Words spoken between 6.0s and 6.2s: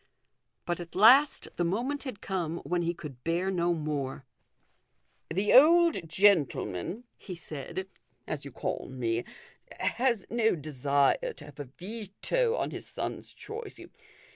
307" The old